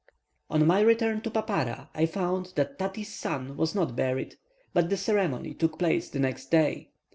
[0.49, 4.37] On my return to Papara, I found that Tati's son was not buried,
[4.73, 6.89] but the ceremony took place the next day.